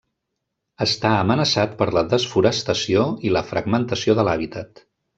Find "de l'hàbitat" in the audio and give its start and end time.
4.23-4.87